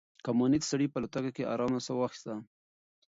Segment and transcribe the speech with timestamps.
[0.25, 2.33] کمونيسټ سړي په الوتکه کې د ارام ساه واخيسته.